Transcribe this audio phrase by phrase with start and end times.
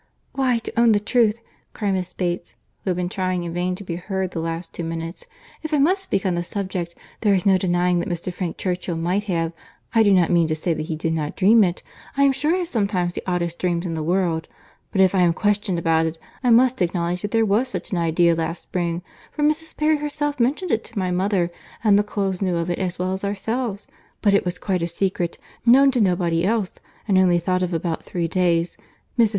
[0.33, 1.43] "Why, to own the truth,"
[1.73, 4.83] cried Miss Bates, who had been trying in vain to be heard the last two
[4.83, 5.27] minutes,
[5.61, 8.33] "if I must speak on this subject, there is no denying that Mr.
[8.33, 12.23] Frank Churchill might have—I do not mean to say that he did not dream it—I
[12.23, 15.77] am sure I have sometimes the oddest dreams in the world—but if I am questioned
[15.77, 19.77] about it, I must acknowledge that there was such an idea last spring; for Mrs.
[19.77, 21.51] Perry herself mentioned it to my mother,
[21.83, 25.37] and the Coles knew of it as well as ourselves—but it was quite a secret,
[25.63, 28.77] known to nobody else, and only thought of about three days.
[29.19, 29.29] Mrs.